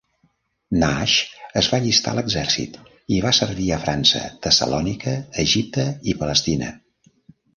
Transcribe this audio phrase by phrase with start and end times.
[0.83, 1.15] Nash
[1.59, 2.79] es va allistar a l'exèrcit
[3.17, 5.15] i va servir a França, Tessalònica,
[5.47, 6.71] Egipte i Palestina.